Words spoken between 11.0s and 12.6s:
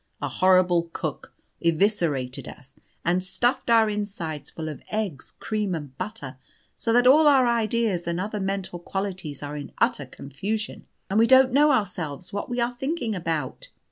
and we don't know ourselves what we